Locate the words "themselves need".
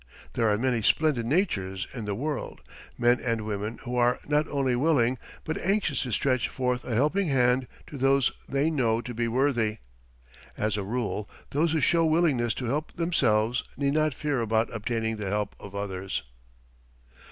12.95-13.93